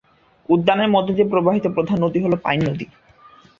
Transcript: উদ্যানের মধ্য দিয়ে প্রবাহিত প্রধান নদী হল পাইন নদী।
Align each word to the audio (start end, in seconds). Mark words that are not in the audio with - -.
উদ্যানের 0.49 0.89
মধ্য 0.89 1.09
দিয়ে 1.13 1.31
প্রবাহিত 1.31 1.65
প্রধান 1.67 1.97
নদী 2.03 2.19
হল 2.21 2.33
পাইন 2.43 2.59
নদী। 2.69 2.85